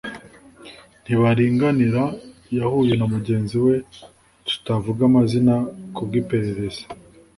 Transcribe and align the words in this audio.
Ntibaringanira 1.03 2.03
yahuye 2.57 2.93
na 2.97 3.05
mugenzi 3.13 3.57
we 3.65 3.75
tutavuga 4.47 5.01
amazina 5.09 5.55
ku 5.93 6.01
bw’iperereza 6.07 6.83